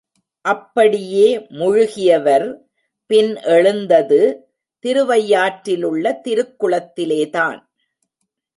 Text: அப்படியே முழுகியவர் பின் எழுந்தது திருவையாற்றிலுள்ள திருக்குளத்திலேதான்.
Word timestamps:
அப்படியே 0.45 1.39
முழுகியவர் 1.39 2.59
பின் 3.05 3.35
எழுந்தது 3.35 4.21
திருவையாற்றிலுள்ள 4.85 6.21
திருக்குளத்திலேதான். 6.23 7.59